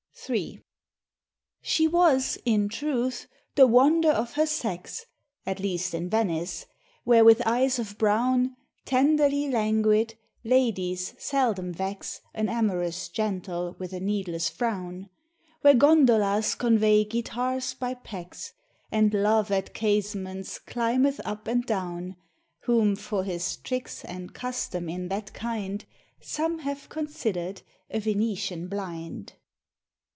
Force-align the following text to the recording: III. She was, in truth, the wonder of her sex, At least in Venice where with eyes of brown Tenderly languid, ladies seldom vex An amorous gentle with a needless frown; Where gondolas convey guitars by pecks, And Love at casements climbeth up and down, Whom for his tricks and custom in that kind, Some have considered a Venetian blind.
III. 0.29 0.61
She 1.63 1.87
was, 1.87 2.37
in 2.45 2.69
truth, 2.69 3.27
the 3.55 3.65
wonder 3.65 4.11
of 4.11 4.33
her 4.33 4.45
sex, 4.45 5.07
At 5.47 5.59
least 5.59 5.95
in 5.95 6.11
Venice 6.11 6.67
where 7.03 7.25
with 7.25 7.41
eyes 7.47 7.79
of 7.79 7.97
brown 7.97 8.55
Tenderly 8.85 9.49
languid, 9.49 10.13
ladies 10.43 11.15
seldom 11.17 11.73
vex 11.73 12.21
An 12.35 12.49
amorous 12.49 13.09
gentle 13.09 13.75
with 13.79 13.93
a 13.93 13.99
needless 13.99 14.47
frown; 14.47 15.09
Where 15.61 15.73
gondolas 15.73 16.53
convey 16.53 17.03
guitars 17.03 17.73
by 17.73 17.95
pecks, 17.95 18.53
And 18.91 19.15
Love 19.15 19.49
at 19.51 19.73
casements 19.73 20.59
climbeth 20.59 21.19
up 21.25 21.47
and 21.47 21.65
down, 21.65 22.15
Whom 22.65 22.95
for 22.95 23.23
his 23.23 23.57
tricks 23.57 24.05
and 24.05 24.35
custom 24.35 24.87
in 24.87 25.07
that 25.07 25.33
kind, 25.33 25.83
Some 26.19 26.59
have 26.59 26.89
considered 26.89 27.63
a 27.89 27.99
Venetian 27.99 28.67
blind. 28.67 29.33